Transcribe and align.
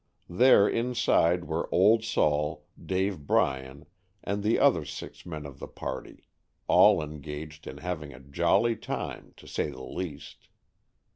There 0.31 0.67
inside 0.67 1.45
were 1.45 1.69
"Old 1.71 2.03
Sol,'' 2.03 2.63
Dave 2.83 3.27
Bryan 3.27 3.85
and 4.23 4.41
the 4.41 4.57
other 4.57 4.83
six 4.83 5.27
men 5.27 5.45
of 5.45 5.59
the 5.59 5.67
party, 5.67 6.27
all 6.67 7.03
engaged 7.03 7.67
in 7.67 7.77
having 7.77 8.11
a 8.11 8.19
jolly 8.19 8.75
time 8.75 9.33
to 9.37 9.45
say 9.47 9.69
the 9.69 9.83
least. 9.85 10.47